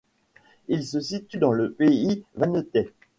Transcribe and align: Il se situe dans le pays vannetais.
Il 0.67 0.83
se 0.83 0.99
situe 0.99 1.37
dans 1.37 1.51
le 1.51 1.73
pays 1.73 2.23
vannetais. 2.33 2.91